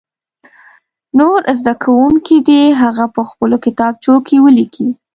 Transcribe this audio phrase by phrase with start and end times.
[1.17, 4.87] نور زده کوونکي دې هغه په خپلو کتابچو کې ولیکي.